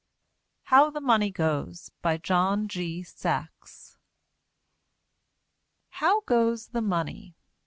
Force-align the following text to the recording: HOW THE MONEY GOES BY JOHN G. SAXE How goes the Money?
HOW 0.63 0.89
THE 0.89 0.99
MONEY 0.99 1.29
GOES 1.29 1.91
BY 2.01 2.17
JOHN 2.17 2.67
G. 2.69 3.03
SAXE 3.03 3.97
How 5.89 6.21
goes 6.21 6.69
the 6.69 6.81
Money? 6.81 7.35